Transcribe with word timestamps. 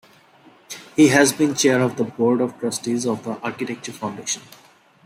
He 0.95 1.09
has 1.09 1.31
been 1.31 1.53
chair 1.53 1.79
of 1.79 1.95
the 1.95 2.03
board 2.05 2.41
of 2.41 2.57
Trustees 2.59 3.05
of 3.05 3.23
The 3.23 3.37
Architecture 3.43 3.91
Foundation. 3.91 4.41